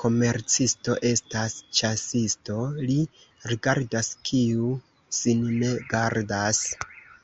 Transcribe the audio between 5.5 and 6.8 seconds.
ne gardas.